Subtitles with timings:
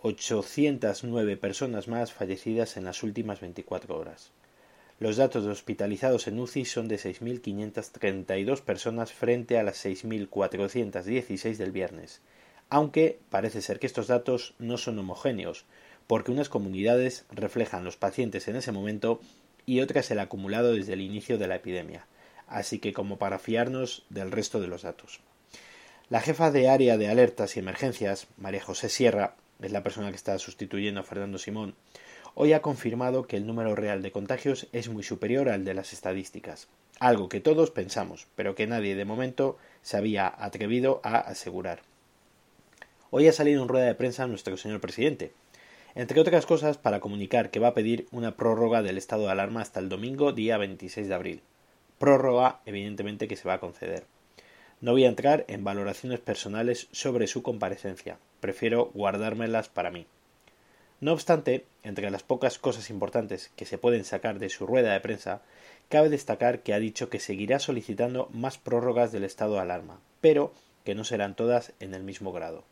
[0.00, 4.32] 809 personas más fallecidas en las últimas 24 horas.
[5.00, 11.72] Los datos de hospitalizados en UCI son de 6.532 personas frente a las 6.416 del
[11.72, 12.20] viernes,
[12.68, 15.64] aunque parece ser que estos datos no son homogéneos,
[16.06, 19.20] porque unas comunidades reflejan los pacientes en ese momento
[19.64, 22.06] y otras el acumulado desde el inicio de la epidemia,
[22.46, 25.20] así que como para fiarnos del resto de los datos.
[26.10, 30.16] La jefa de área de alertas y emergencias, María José Sierra, es la persona que
[30.16, 31.74] está sustituyendo a Fernando Simón,
[32.34, 35.92] hoy ha confirmado que el número real de contagios es muy superior al de las
[35.92, 41.82] estadísticas, algo que todos pensamos, pero que nadie de momento se había atrevido a asegurar.
[43.10, 45.32] Hoy ha salido en rueda de prensa nuestro señor presidente,
[45.94, 49.62] entre otras cosas para comunicar que va a pedir una prórroga del estado de alarma
[49.62, 51.42] hasta el domingo día 26 de abril.
[51.98, 54.04] Prórroga, evidentemente, que se va a conceder.
[54.80, 60.06] No voy a entrar en valoraciones personales sobre su comparecencia, prefiero guardármelas para mí.
[61.00, 65.00] No obstante, entre las pocas cosas importantes que se pueden sacar de su rueda de
[65.00, 65.40] prensa,
[65.88, 70.52] cabe destacar que ha dicho que seguirá solicitando más prórrogas del estado de alarma, pero
[70.84, 72.64] que no serán todas en el mismo grado.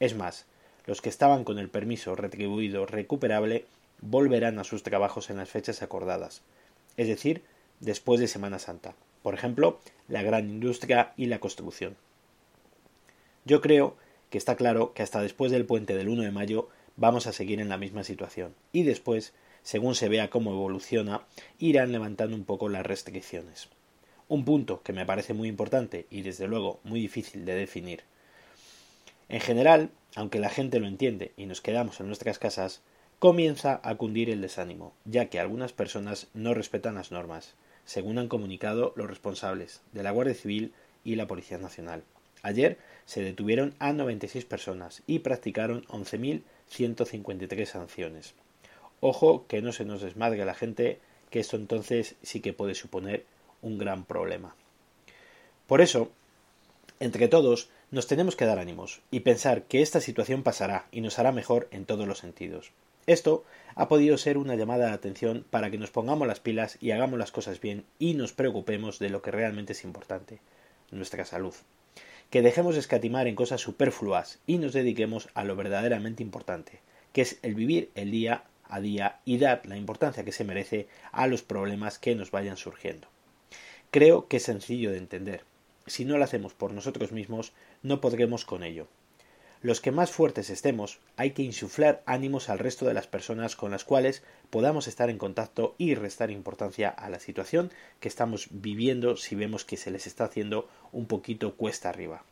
[0.00, 0.46] Es más,
[0.86, 3.66] los que estaban con el permiso retribuido recuperable
[4.00, 6.42] volverán a sus trabajos en las fechas acordadas,
[6.96, 7.42] es decir,
[7.80, 11.96] después de Semana Santa, por ejemplo, la gran industria y la construcción.
[13.44, 13.96] Yo creo
[14.30, 17.60] que está claro que hasta después del puente del 1 de mayo vamos a seguir
[17.60, 21.22] en la misma situación y después, según se vea cómo evoluciona,
[21.58, 23.68] irán levantando un poco las restricciones.
[24.28, 28.02] Un punto que me parece muy importante y desde luego muy difícil de definir.
[29.28, 32.82] En general, aunque la gente lo entiende y nos quedamos en nuestras casas,
[33.18, 37.54] comienza a cundir el desánimo, ya que algunas personas no respetan las normas,
[37.84, 40.72] según han comunicado los responsables de la Guardia Civil
[41.04, 42.02] y la Policía Nacional.
[42.42, 45.84] Ayer se detuvieron a 96 personas y practicaron
[46.70, 48.34] 11.153 sanciones.
[49.00, 51.00] Ojo que no se nos desmadre la gente,
[51.30, 53.24] que esto entonces sí que puede suponer
[53.62, 54.54] un gran problema.
[55.66, 56.10] Por eso,
[57.00, 61.18] entre todos, nos tenemos que dar ánimos y pensar que esta situación pasará y nos
[61.18, 62.72] hará mejor en todos los sentidos.
[63.06, 63.44] Esto
[63.74, 67.18] ha podido ser una llamada de atención para que nos pongamos las pilas y hagamos
[67.18, 70.40] las cosas bien y nos preocupemos de lo que realmente es importante,
[70.90, 71.54] nuestra salud
[72.30, 76.80] que dejemos de escatimar en cosas superfluas y nos dediquemos a lo verdaderamente importante,
[77.12, 80.88] que es el vivir el día a día y dar la importancia que se merece
[81.12, 83.08] a los problemas que nos vayan surgiendo.
[83.90, 85.44] Creo que es sencillo de entender.
[85.86, 88.88] Si no lo hacemos por nosotros mismos, no podremos con ello.
[89.62, 93.70] Los que más fuertes estemos, hay que insuflar ánimos al resto de las personas con
[93.70, 99.16] las cuales podamos estar en contacto y restar importancia a la situación que estamos viviendo
[99.16, 102.22] si vemos que se les está haciendo un poquito cuesta arriba.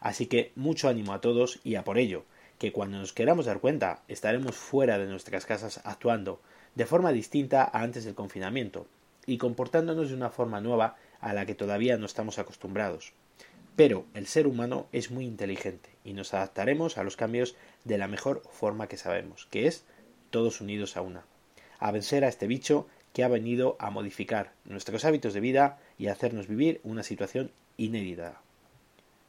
[0.00, 2.24] Así que mucho ánimo a todos y a por ello,
[2.58, 6.40] que cuando nos queramos dar cuenta estaremos fuera de nuestras casas actuando
[6.76, 8.86] de forma distinta a antes del confinamiento
[9.26, 13.12] y comportándonos de una forma nueva a la que todavía no estamos acostumbrados.
[13.76, 18.08] Pero el ser humano es muy inteligente y nos adaptaremos a los cambios de la
[18.08, 19.84] mejor forma que sabemos, que es
[20.30, 21.24] todos unidos a una,
[21.78, 26.06] a vencer a este bicho que ha venido a modificar nuestros hábitos de vida y
[26.06, 28.40] a hacernos vivir una situación inédita.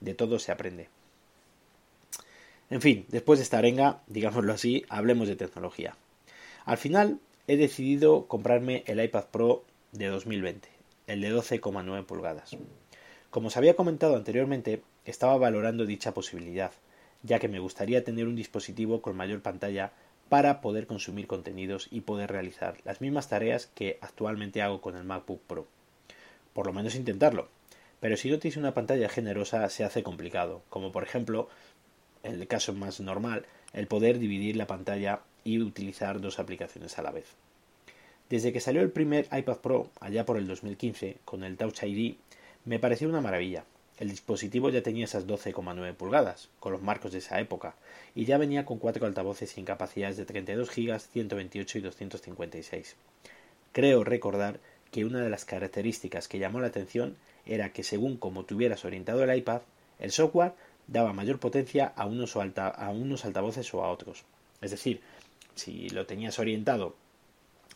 [0.00, 0.88] De todo se aprende.
[2.70, 5.96] En fin, después de esta arenga, digámoslo así, hablemos de tecnología.
[6.64, 10.68] Al final he decidido comprarme el iPad Pro de 2020,
[11.06, 12.56] el de 12,9 pulgadas.
[13.32, 16.70] Como os había comentado anteriormente, estaba valorando dicha posibilidad,
[17.22, 19.92] ya que me gustaría tener un dispositivo con mayor pantalla
[20.28, 25.04] para poder consumir contenidos y poder realizar las mismas tareas que actualmente hago con el
[25.04, 25.66] MacBook Pro.
[26.52, 27.48] Por lo menos intentarlo.
[28.00, 31.48] Pero si no tienes una pantalla generosa se hace complicado, como por ejemplo,
[32.24, 37.02] en el caso más normal, el poder dividir la pantalla y utilizar dos aplicaciones a
[37.02, 37.28] la vez.
[38.28, 42.16] Desde que salió el primer iPad Pro, allá por el 2015, con el Touch ID,
[42.64, 43.64] me pareció una maravilla.
[43.98, 47.74] El dispositivo ya tenía esas 12,9 pulgadas, con los marcos de esa época,
[48.14, 52.96] y ya venía con cuatro altavoces sin capacidades de 32 GB, 128 y 256.
[53.72, 54.60] Creo recordar
[54.90, 57.16] que una de las características que llamó la atención
[57.46, 59.62] era que según como tuvieras orientado el iPad,
[59.98, 60.52] el software
[60.86, 64.24] daba mayor potencia a unos, a unos altavoces o a otros.
[64.60, 65.00] Es decir,
[65.54, 66.94] si lo tenías orientado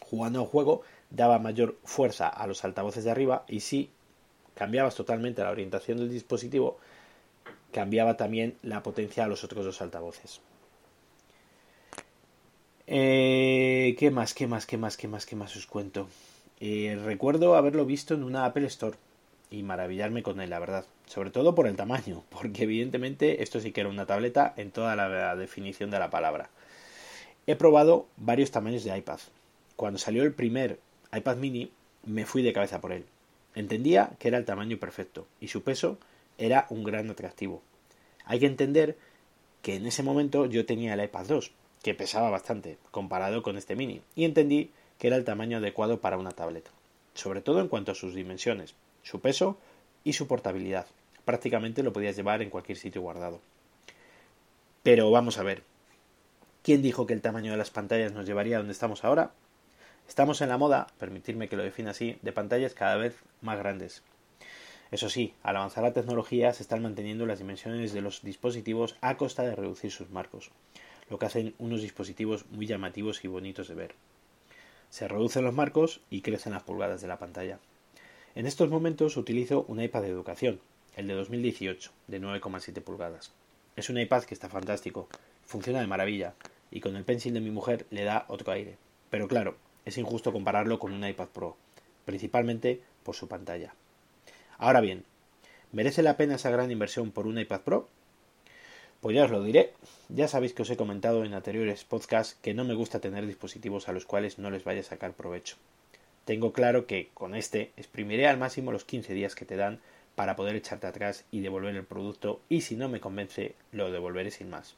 [0.00, 3.90] jugando a un juego, daba mayor fuerza a los altavoces de arriba y si
[4.54, 6.78] cambiabas totalmente la orientación del dispositivo,
[7.72, 10.40] cambiaba también la potencia a los otros dos altavoces.
[12.86, 14.34] Eh, ¿Qué más?
[14.34, 14.66] ¿Qué más?
[14.66, 14.96] ¿Qué más?
[14.96, 15.26] ¿Qué más?
[15.26, 16.08] ¿Qué más os cuento?
[16.60, 18.96] Eh, recuerdo haberlo visto en una Apple Store
[19.50, 20.84] y maravillarme con él, la verdad.
[21.06, 24.96] Sobre todo por el tamaño, porque evidentemente esto sí que era una tableta en toda
[24.96, 26.50] la definición de la palabra.
[27.46, 29.18] He probado varios tamaños de iPad.
[29.76, 30.78] Cuando salió el primer
[31.12, 31.70] iPad mini,
[32.04, 33.04] me fui de cabeza por él.
[33.54, 35.98] Entendía que era el tamaño perfecto y su peso
[36.38, 37.62] era un gran atractivo.
[38.24, 38.96] Hay que entender
[39.62, 41.52] que en ese momento yo tenía el iPad 2,
[41.82, 46.18] que pesaba bastante comparado con este mini, y entendí que era el tamaño adecuado para
[46.18, 46.70] una tableta,
[47.14, 49.58] sobre todo en cuanto a sus dimensiones, su peso
[50.02, 50.86] y su portabilidad.
[51.24, 53.40] Prácticamente lo podías llevar en cualquier sitio guardado.
[54.82, 55.62] Pero vamos a ver,
[56.62, 59.32] ¿quién dijo que el tamaño de las pantallas nos llevaría a donde estamos ahora?
[60.08, 64.02] Estamos en la moda, permitirme que lo defina así, de pantallas cada vez más grandes.
[64.90, 69.16] Eso sí, al avanzar la tecnología se están manteniendo las dimensiones de los dispositivos a
[69.16, 70.50] costa de reducir sus marcos,
[71.10, 73.94] lo que hacen unos dispositivos muy llamativos y bonitos de ver.
[74.90, 77.58] Se reducen los marcos y crecen las pulgadas de la pantalla.
[78.36, 80.60] En estos momentos utilizo un iPad de educación,
[80.96, 83.32] el de 2018, de 9,7 pulgadas.
[83.74, 85.08] Es un iPad que está fantástico,
[85.44, 86.34] funciona de maravilla,
[86.70, 88.76] y con el pencil de mi mujer le da otro aire.
[89.10, 91.56] Pero claro, es injusto compararlo con un iPad Pro,
[92.04, 93.74] principalmente por su pantalla.
[94.58, 95.04] Ahora bien,
[95.72, 97.88] ¿merece la pena esa gran inversión por un iPad Pro?
[99.00, 99.74] Pues ya os lo diré.
[100.08, 103.88] Ya sabéis que os he comentado en anteriores podcasts que no me gusta tener dispositivos
[103.88, 105.56] a los cuales no les vaya a sacar provecho.
[106.24, 109.80] Tengo claro que con este exprimiré al máximo los 15 días que te dan
[110.14, 114.30] para poder echarte atrás y devolver el producto y si no me convence lo devolveré
[114.30, 114.74] sin más.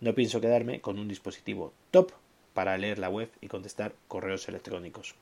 [0.00, 2.12] No pienso quedarme con un dispositivo top
[2.54, 5.14] para leer la web y contestar correos electrónicos.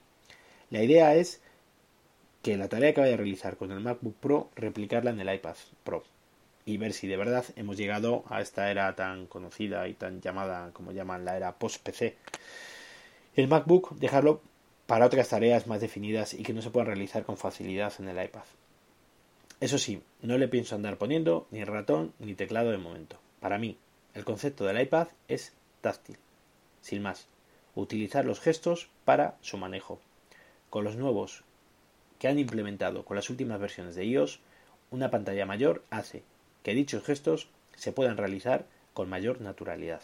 [0.71, 1.41] La idea es
[2.43, 5.57] que la tarea que vaya a realizar con el MacBook Pro replicarla en el iPad
[5.85, 6.05] Pro
[6.65, 10.71] y ver si de verdad hemos llegado a esta era tan conocida y tan llamada
[10.73, 12.17] como llaman la era post-PC.
[13.37, 14.43] El MacBook dejarlo
[14.87, 18.25] para otras tareas más definidas y que no se puedan realizar con facilidad en el
[18.25, 18.45] iPad.
[19.61, 23.19] Eso sí, no le pienso andar poniendo ni ratón ni teclado de momento.
[23.41, 23.77] Para mí,
[24.15, 26.19] el concepto del iPad es táctil
[26.87, 27.27] sin más,
[27.75, 29.99] utilizar los gestos para su manejo.
[30.71, 31.43] Con los nuevos
[32.21, 34.39] que han implementado con las últimas versiones de iOS,
[34.93, 36.23] una pantalla mayor hace
[36.63, 40.01] que dichos gestos se puedan realizar con mayor naturalidad.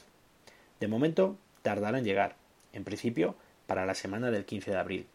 [0.81, 2.35] De momento, tardará en llegar,
[2.73, 3.37] en principio,
[3.69, 5.07] para la semana del 15 de abril,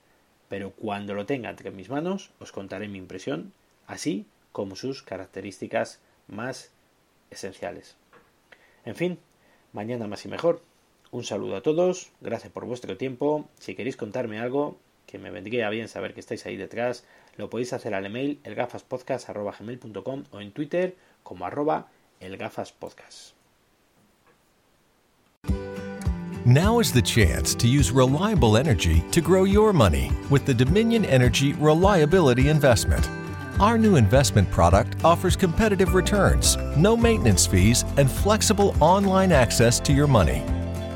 [0.48, 3.52] pero cuando lo tenga entre mis manos os contaré mi impresión,
[3.88, 6.00] así como sus características
[6.30, 6.72] más
[7.30, 7.98] esenciales.
[8.86, 9.20] En fin,
[9.74, 10.62] mañana más y mejor.
[11.12, 13.48] Un saludo a todos, gracias por vuestro tiempo.
[13.60, 17.06] Si queréis contarme algo, que me vendría bien saber que estáis ahí detrás,
[17.38, 21.88] lo podéis hacer al email elgafaspodcast.com o en Twitter como arroba
[22.20, 23.36] elgafaspodcast.
[26.46, 31.04] Now is the chance to use reliable energy to grow your money with the Dominion
[31.04, 33.06] Energy Reliability Investment.
[33.60, 39.92] Our new investment product offers competitive returns, no maintenance fees, and flexible online access to
[39.92, 40.42] your money.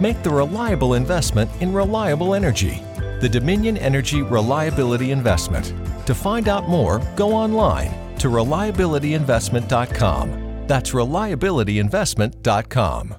[0.02, 2.84] Make the reliable investment in reliable energy.
[3.20, 5.76] The Dominion Energy Reliability Investment.
[6.08, 10.66] To find out more, go online to reliabilityinvestment.com.
[10.66, 13.16] That's reliabilityinvestment.com.